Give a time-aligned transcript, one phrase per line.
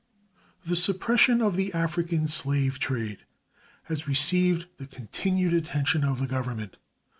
[0.65, 3.19] The suppression of the African slave trade
[3.83, 6.77] has received the continued attention of the Government.